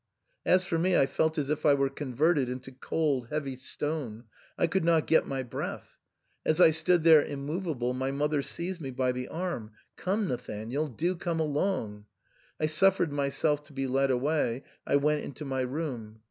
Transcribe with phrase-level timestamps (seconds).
[0.47, 4.23] As for me, I felt as if I were converted into cold, heavy stone;
[4.57, 5.99] I could not get my breath.
[6.43, 10.87] As I stood there immovable my mother seized me by the arm." Come, Nathanael!
[10.87, 12.05] do come along!"
[12.59, 16.19] I suffered my self to be led away; I went into my room.